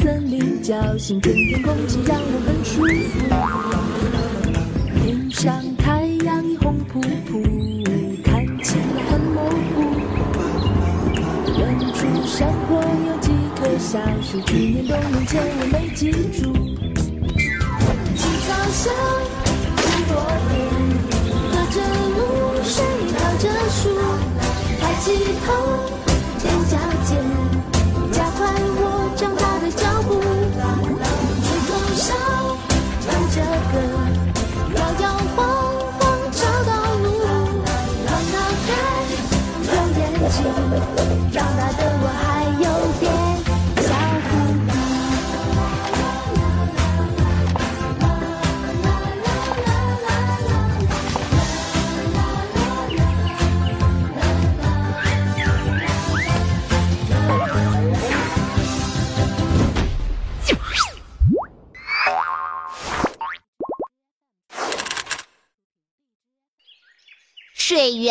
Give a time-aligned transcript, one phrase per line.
[0.00, 3.18] 森林叫醒，春天空气让我很舒服。
[4.94, 7.42] 天上太阳已红扑扑，
[8.22, 9.76] 看起来很模糊。
[11.58, 11.60] 远
[11.92, 16.54] 处山坡有几棵小树，去年冬眠前我没记住。
[18.14, 18.94] 青草香，
[19.82, 19.82] 红
[20.14, 20.14] 落
[20.54, 20.56] 叶。
[21.50, 21.76] 隔着
[22.14, 22.18] 露
[22.62, 22.86] 水，
[23.18, 23.82] 靠着树，
[24.78, 25.06] 抬起
[25.44, 25.46] 头，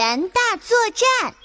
[0.08, 1.36] 水源大作战。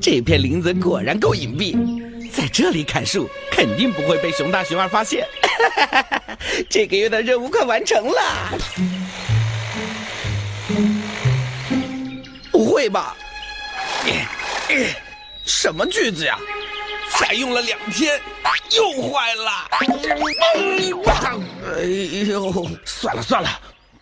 [0.00, 1.76] 这片林子果然够隐蔽，
[2.32, 5.28] 在这里砍树肯定不会被熊大熊二发现。
[6.70, 8.58] 这个月的任务快完成了，
[12.50, 13.14] 不会吧？
[15.46, 16.38] 什么句子呀？
[17.16, 18.20] 才用了两天，
[18.76, 19.50] 又坏了。
[21.76, 21.84] 哎
[22.26, 23.48] 呦，算了算了，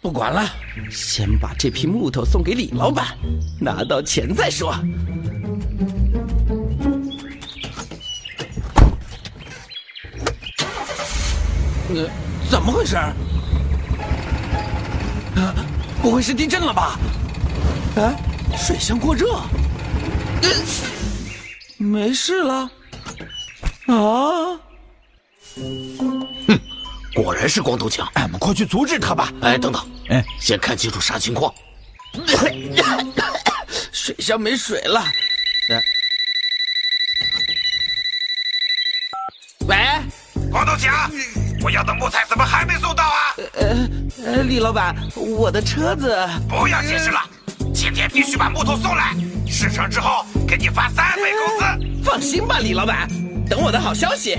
[0.00, 0.48] 不管了，
[0.90, 3.16] 先把这批木头送给李老板，
[3.60, 4.74] 拿到钱再说。
[11.94, 12.08] 呃，
[12.50, 12.96] 怎么回事？
[12.96, 13.14] 啊，
[16.00, 16.98] 不会是地震了吧？
[17.96, 18.14] 啊，
[18.56, 19.34] 水箱过热。
[20.42, 20.48] 呃，
[21.76, 22.70] 没事了。
[23.97, 24.58] 啊，
[25.56, 26.60] 哼
[27.14, 29.30] 果然是光头强，俺们快去阻止他吧！
[29.42, 31.53] 哎，等等，哎，先看清楚啥情况。
[33.92, 35.00] 水箱没水了。
[35.69, 35.80] 呃
[39.69, 39.76] 喂，
[40.50, 41.10] 光头强，
[41.62, 43.34] 我要的木材怎么还没送到啊？
[43.54, 43.88] 呃
[44.24, 46.16] 呃，李老板，我的车子。
[46.48, 47.20] 不要解释了，
[47.72, 49.14] 今天必须把木头送来，
[49.47, 52.04] 事成之后给你发三倍工资。
[52.04, 53.09] 放心吧，李老板，
[53.52, 54.38] 等我的好消息。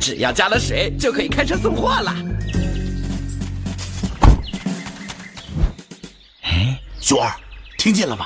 [0.00, 2.14] 只要加了水，就可以开车送货了。
[6.42, 7.28] 哎，熊二，
[7.76, 8.24] 听见了吗？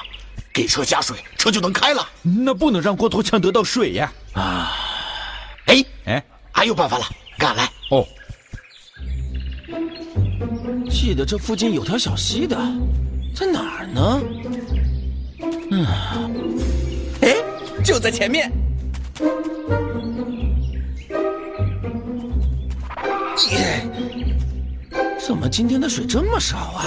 [0.53, 2.07] 给车加水，车就能开了。
[2.21, 4.13] 那不能让光头强得到水呀！
[4.35, 4.77] 啊，
[5.65, 6.23] 哎哎，
[6.53, 7.05] 还有办法了，
[7.39, 7.71] 跟俺来。
[7.89, 8.07] 哦，
[10.91, 12.59] 记得这附近有条小溪的，
[13.35, 14.21] 在哪儿呢？
[15.71, 15.87] 嗯，
[17.23, 17.37] 哎，
[17.83, 18.53] 就在前面。
[25.19, 26.87] 怎么今天的水这么少啊？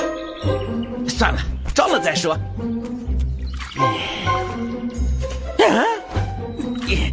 [1.07, 1.39] 算了，
[1.73, 2.33] 招了再说。
[5.59, 5.85] 啊，
[6.87, 7.11] 耶，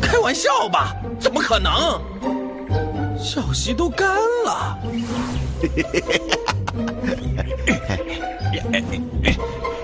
[0.00, 0.94] 开玩笑吧？
[1.18, 2.00] 怎么可能？
[3.18, 4.08] 小溪都干
[4.44, 4.78] 了。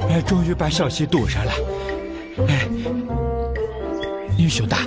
[0.09, 1.53] 哎，终于把小溪堵上了。
[2.49, 2.69] 哎，
[4.37, 4.87] 英雄大，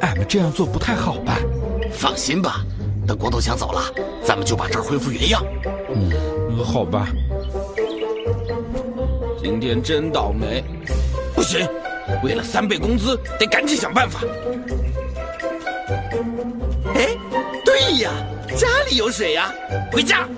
[0.00, 1.38] 俺们这样做不太好吧？
[1.98, 2.64] 放心吧，
[3.08, 3.82] 等光头强走了，
[4.22, 5.42] 咱们就把这儿恢复原样。
[5.92, 7.08] 嗯，好吧。
[9.42, 10.62] 今天真倒霉，
[11.34, 11.68] 不行，
[12.22, 14.20] 为了三倍工资，得赶紧想办法。
[16.94, 17.08] 哎，
[17.64, 18.12] 对呀，
[18.56, 19.52] 家里有水呀，
[19.90, 20.20] 回家。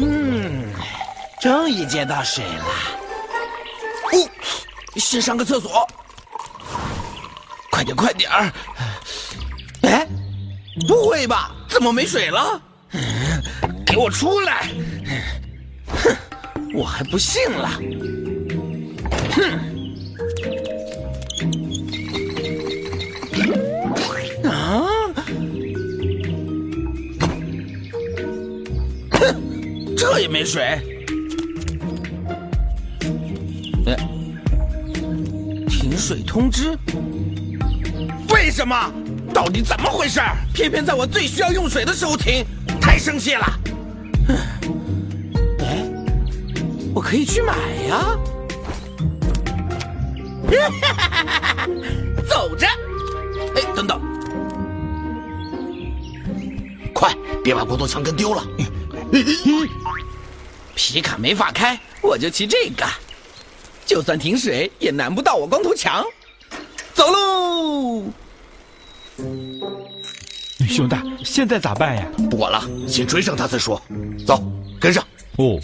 [0.00, 0.64] 嗯，
[1.40, 3.05] 终于接到水了。
[4.98, 5.86] 先上个厕所。
[7.70, 8.52] 快点，快点儿！
[9.82, 10.06] 哎，
[10.88, 11.54] 不会吧？
[11.68, 12.60] 怎么没水了？
[13.84, 14.70] 给我出来！
[15.88, 16.16] 哼，
[16.74, 17.68] 我还不信了。
[19.32, 19.42] 哼
[24.48, 24.86] 啊！
[29.12, 30.95] 哼，这也没水。
[36.06, 36.78] 水通知？
[38.32, 38.76] 为什么？
[39.34, 40.20] 到底怎么回事？
[40.54, 42.46] 偏偏在我最需要用水的时候停，
[42.80, 43.44] 太生气了。
[45.58, 45.84] 哎，
[46.94, 47.56] 我可以去买
[47.88, 48.16] 呀。
[52.28, 52.68] 走着。
[53.56, 54.00] 哎，等等，
[56.94, 57.12] 快，
[57.42, 58.46] 别把光头强跟丢了。
[60.76, 62.86] 皮卡没法开，我就骑这个，
[63.86, 66.04] 就算停水也难不到我光头强。
[66.92, 68.02] 走喽！
[70.68, 72.04] 兄弟，现在咋办呀？
[72.28, 73.80] 不管了，先追上他再说。
[74.26, 74.42] 走，
[74.80, 75.02] 跟上。
[75.36, 75.60] 哦。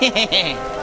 [0.00, 0.56] 嘿嘿嘿。
[0.56, 0.79] 下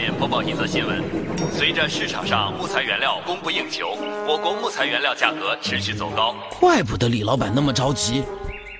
[0.00, 1.04] 面播报一则新闻：
[1.52, 6.34] 随着市场上木材原料供不应求，我国木材原料价格持续走高。
[6.58, 8.24] 怪不得李老板那么着急，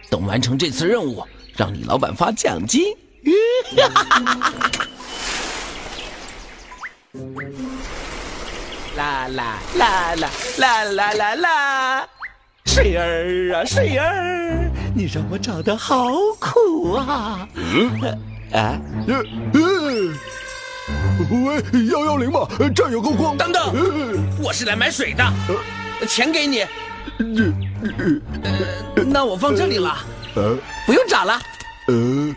[0.08, 1.22] 等完成这次任务，
[1.58, 2.96] 让李老板发奖金。
[8.96, 12.08] 啦啦啦啦啦啦啦啦！
[12.64, 17.46] 水儿啊水儿，你让我找的好苦啊！
[18.54, 18.80] 啊？
[21.28, 23.36] 喂，幺幺零嘛，这儿有个光。
[23.36, 23.62] 等等，
[24.42, 25.22] 我是来买水的，
[26.08, 26.60] 钱给你。
[27.18, 29.98] 呃，那我放这里了，
[30.86, 31.38] 不用找了。
[31.88, 32.34] 呃，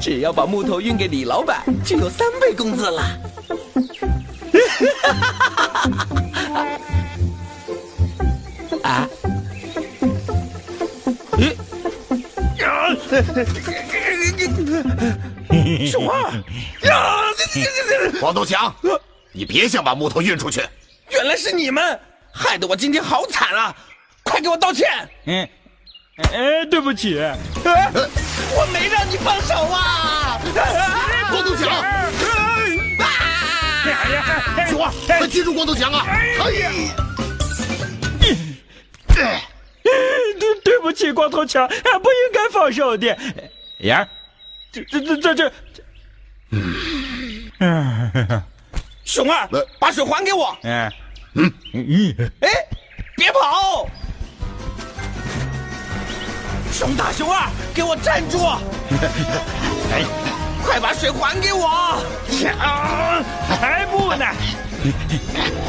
[0.00, 3.02] 只要把木头运给李老板，就有三倍工资了。
[8.84, 9.08] 啊？
[11.38, 11.56] 咦？
[15.90, 16.32] 熊二！
[18.20, 18.74] 光头强，
[19.32, 20.62] 你别想把木头运出去！
[21.10, 21.98] 原来是你们，
[22.32, 23.74] 害得我今天好惨啊！
[24.22, 24.88] 快给我道歉！
[25.26, 25.48] 嗯，
[26.32, 30.40] 哎，对不起，我没让你放手啊！
[31.30, 31.68] 光头强！
[34.68, 36.06] 熊二，快记住光头强啊！
[36.06, 36.70] 哎呀！
[40.40, 43.16] 对对不起，光头强，俺不应该放手的。
[43.78, 44.08] 呀，
[44.74, 45.52] 这这这这这，
[46.50, 48.42] 嗯，
[49.04, 49.48] 熊二，
[49.78, 50.56] 把水还给我。
[50.64, 50.90] 嗯
[51.34, 52.48] 嗯嗯，哎，
[53.16, 53.88] 别跑！
[56.72, 58.38] 熊大、熊二，给我站住！
[59.92, 60.02] 哎，
[60.64, 61.68] 快把水还给我！
[62.58, 63.22] 啊，
[63.60, 64.26] 还不呢？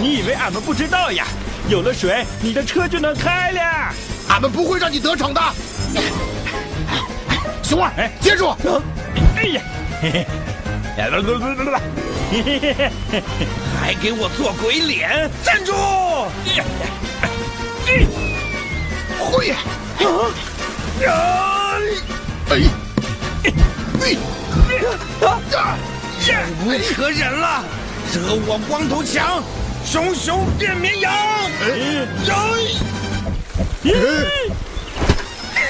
[0.02, 1.28] 你以为俺们不知道呀？
[1.70, 3.94] 有了水，你的车就能开了。
[4.30, 5.40] 俺们不会让你得逞的。
[7.64, 8.56] 熊二，接住！
[9.36, 9.62] 哎呀，
[10.98, 11.80] 来来来来来来，
[13.80, 15.30] 还给我做鬼脸！
[15.44, 15.74] 站住！
[19.20, 19.58] 会啊！
[22.50, 22.52] 哎！
[24.02, 24.18] 哎！
[26.26, 26.30] 忍
[26.66, 27.64] 无可忍了，
[28.14, 28.16] 惹
[28.48, 29.44] 我光头强，
[29.86, 31.14] 熊熊变绵羊！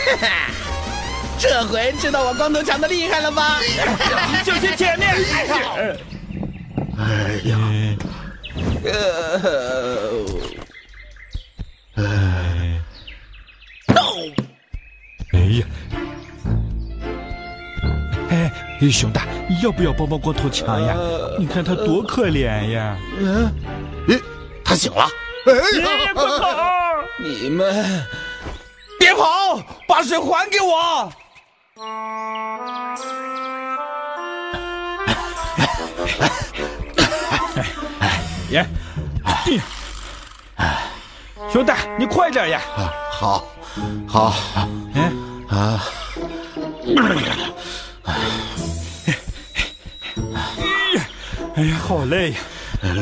[0.06, 0.28] 哈哈！
[1.38, 3.60] 这回知道我光头强的厉害了吧？
[4.44, 5.14] 就去前面！
[6.98, 7.58] 哎呀！
[11.98, 12.02] 哎！
[15.34, 15.66] 哎呀！
[18.30, 18.52] 哎，
[18.90, 19.28] 熊大，
[19.62, 20.96] 要不要帮帮光头强呀？
[21.38, 22.98] 你看他多可怜呀！
[23.20, 23.52] 嗯，
[24.08, 24.22] 咦，
[24.64, 25.08] 他醒了！
[25.48, 27.04] 哎呀，快跑！
[27.20, 28.06] 你们
[28.98, 31.12] 别跑，把水还给我！
[38.50, 38.66] 耶！
[41.52, 42.62] 熊大，你快点呀！
[43.12, 43.46] 好，
[44.08, 44.34] 好，
[44.94, 45.84] 嗯啊！
[51.56, 52.38] 哎呀，好累呀！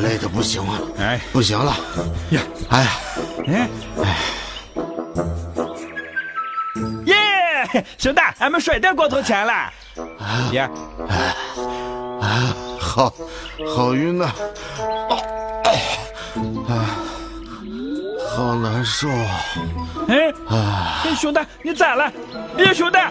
[0.02, 1.76] 累的不行了，哎，不行了
[2.30, 2.40] 呀！
[2.70, 2.90] 哎呀，
[3.46, 3.68] 哎，
[4.02, 4.33] 哎。
[7.98, 9.72] 熊大，俺们甩掉光头强了。
[10.52, 10.68] 呀，
[12.20, 13.12] 啊，好，
[13.74, 14.32] 好晕呐，
[16.68, 16.86] 啊，
[18.36, 19.08] 好难受。
[20.08, 22.12] 哎，啊，熊大，你咋了？
[22.58, 23.10] 哎呀，熊大，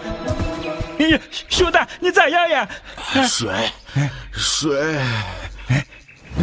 [0.98, 1.18] 哎呀，
[1.48, 2.68] 熊大，你咋样呀？
[3.26, 3.50] 水，
[4.32, 4.96] 水，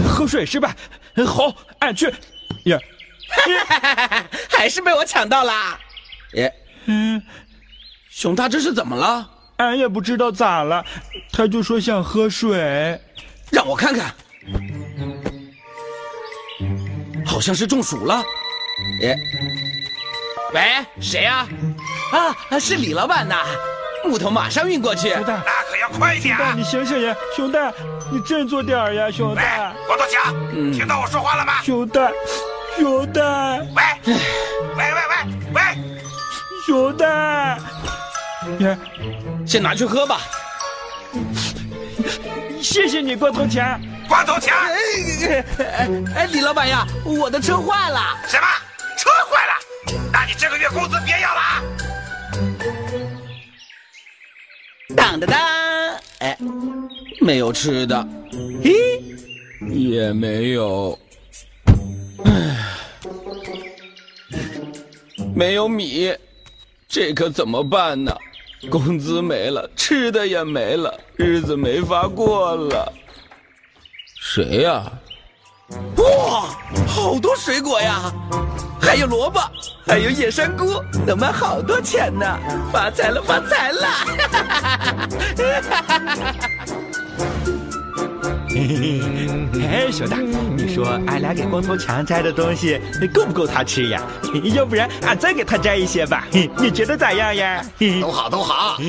[0.07, 0.75] 喝水是吧？
[1.25, 2.13] 好，俺去。
[2.65, 2.77] 呀，
[4.49, 5.79] 还是被我抢到啦！
[6.33, 6.53] 耶，
[6.85, 7.21] 嗯，
[8.11, 9.27] 熊大这是怎么了？
[9.55, 10.85] 俺也不知道咋了，
[11.31, 12.99] 他就说想喝水。
[13.49, 14.13] 让我看看，
[17.25, 18.21] 好像是中暑了。
[19.01, 19.17] 耶，
[20.53, 20.61] 喂，
[20.99, 21.47] 谁呀、
[22.11, 22.59] 啊？
[22.59, 23.45] 是李老板呐，
[24.03, 25.09] 木头马上运过去。
[25.09, 26.55] 熊大，那可要快一点熊大，啊！
[26.57, 27.15] 你醒醒呀！
[27.35, 27.73] 熊大，
[28.11, 29.09] 你振作点儿呀！
[29.09, 31.61] 熊大，，光头强，嗯听到我说话了吗？
[31.63, 32.11] 熊大，
[32.77, 33.21] 熊大，
[33.57, 34.13] 喂，喂
[34.75, 35.61] 喂喂喂，
[36.65, 37.57] 熊大。
[38.61, 38.77] 呀，
[39.45, 40.21] 先拿去喝吧。
[42.61, 43.79] 谢谢你，光头强。
[44.07, 48.17] 光头强，哎哎哎，李老板呀，我的车坏了。
[48.27, 48.47] 什么
[48.97, 49.53] 车坏了？
[50.11, 51.63] 那你这个月工资别要了啊！
[54.95, 55.39] 当当当！
[56.19, 56.37] 哎，
[57.21, 57.95] 没有吃的，
[58.61, 59.01] 咦，
[59.69, 60.99] 也没有，
[62.25, 62.31] 唉，
[65.33, 66.13] 没有米，
[66.87, 68.15] 这可怎么办呢？
[68.69, 72.93] 工资没了，吃的也没了，日子没法过了。
[74.19, 74.83] 谁呀、
[75.97, 76.55] 哇，
[76.87, 78.13] 好多水果呀！
[78.79, 79.39] 还有萝卜，
[79.85, 82.25] 还有野山菇，能卖好多钱呢！
[82.71, 83.87] 发财了，发财了！
[89.71, 90.17] 哎，熊大，
[90.57, 92.79] 你说俺俩给光头强摘的东西
[93.13, 94.01] 够不够他吃呀？
[94.53, 96.25] 要不然俺再给他摘一些吧？
[96.57, 97.63] 你觉得咋样呀？
[98.01, 98.77] 都好都好。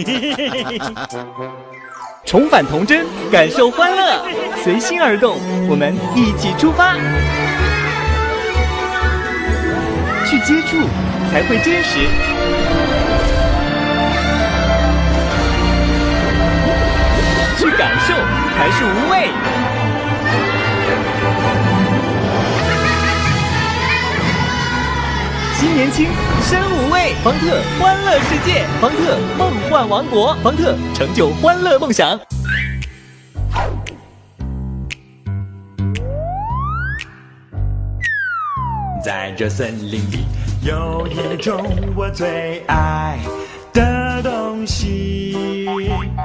[2.25, 4.25] 重返童真，感受欢乐，
[4.63, 5.39] 随心而动，
[5.69, 6.95] 我们一起出发，
[10.27, 10.79] 去接触
[11.31, 11.99] 才会真实，
[17.59, 18.15] 去感受
[18.57, 19.31] 才是无畏。
[25.55, 26.09] 新年轻，
[26.43, 32.19] 身无畏，方特欢乐世界，方特梦幻王国，方特成就欢乐梦想。
[39.05, 40.27] 在这森林里
[40.65, 41.65] 有一种
[41.97, 43.19] 我最爱
[43.73, 45.22] 的东西，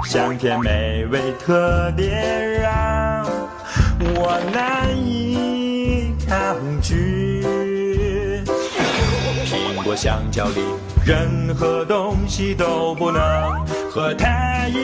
[0.08, 2.08] 香甜美味，特别
[2.62, 3.26] 让
[4.16, 7.44] 我难以抗拒。
[9.46, 10.62] 苹果、香蕉里
[11.06, 13.22] 任何东西都不能
[13.92, 14.78] 和它一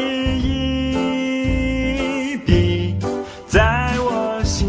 [2.32, 2.98] 一比，
[3.48, 4.65] 在我心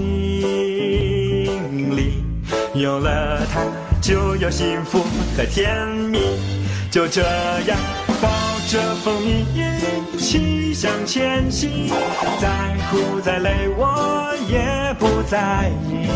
[1.97, 2.23] 里。
[2.75, 3.61] 有了它，
[4.01, 5.05] 就有幸福
[5.37, 6.21] 和甜蜜。
[6.93, 7.23] 就这
[7.67, 7.77] 样
[8.65, 11.91] 抱着蜂蜜一起向前行，
[12.41, 12.49] 再
[12.91, 16.09] 苦再累我也不在意，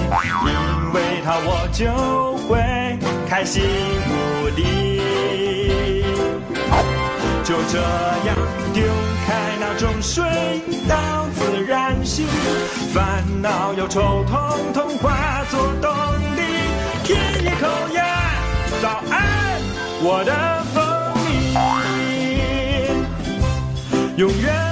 [0.47, 3.63] 因为它我就会开心
[4.09, 5.03] 无敌。
[7.45, 7.79] 就这
[8.27, 8.35] 样
[8.73, 8.83] 丢
[9.27, 10.25] 开那种睡
[10.89, 12.27] 到自然醒，
[12.95, 15.93] 烦恼忧愁统统化作动
[16.35, 16.41] 力。
[17.05, 18.33] 舔一口呀，
[18.81, 19.61] 早安，
[20.01, 20.65] 我的
[24.19, 24.68] 永远。